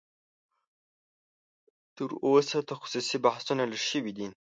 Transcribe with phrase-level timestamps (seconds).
[1.95, 4.27] تر اوسه تخصصي بحثونه لږ شوي دي